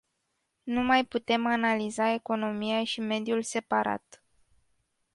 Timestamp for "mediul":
2.99-3.41